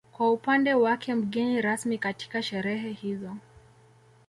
[0.13, 3.35] Kwa upande wake mgeni rasmi katika sherehe hizo